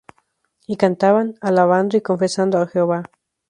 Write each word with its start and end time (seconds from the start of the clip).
Y 0.65 0.77
cantaban, 0.81 1.27
alabando 1.47 1.95
y 1.95 2.01
confesando 2.07 2.55
á 2.57 2.65
Jehová. 2.71 3.01